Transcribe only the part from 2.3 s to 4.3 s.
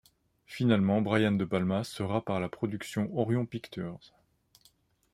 la production Orion Pictures.